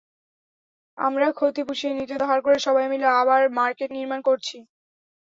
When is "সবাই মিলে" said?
2.59-3.07